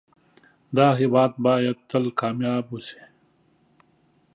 [0.75, 2.99] دا هيواد بايد تل کامیاب اوسی